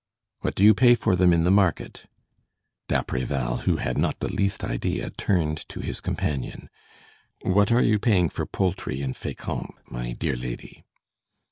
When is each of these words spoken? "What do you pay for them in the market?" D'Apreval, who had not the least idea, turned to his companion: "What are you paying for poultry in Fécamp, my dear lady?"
"What 0.39 0.55
do 0.55 0.63
you 0.63 0.73
pay 0.73 0.95
for 0.95 1.15
them 1.15 1.31
in 1.31 1.43
the 1.43 1.51
market?" 1.51 2.07
D'Apreval, 2.87 3.57
who 3.65 3.77
had 3.77 3.99
not 3.99 4.17
the 4.19 4.33
least 4.33 4.63
idea, 4.63 5.11
turned 5.11 5.69
to 5.69 5.79
his 5.79 6.01
companion: 6.01 6.71
"What 7.43 7.71
are 7.71 7.83
you 7.83 7.99
paying 7.99 8.27
for 8.29 8.47
poultry 8.47 9.03
in 9.03 9.13
Fécamp, 9.13 9.73
my 9.85 10.13
dear 10.13 10.35
lady?" 10.35 10.83